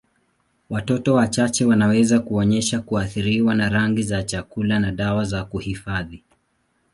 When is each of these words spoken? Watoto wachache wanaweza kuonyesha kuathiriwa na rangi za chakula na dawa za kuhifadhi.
Watoto 0.69 1.13
wachache 1.13 1.65
wanaweza 1.65 2.19
kuonyesha 2.19 2.79
kuathiriwa 2.81 3.55
na 3.55 3.69
rangi 3.69 4.03
za 4.03 4.23
chakula 4.23 4.79
na 4.79 4.91
dawa 4.91 5.25
za 5.25 5.43
kuhifadhi. 5.45 6.23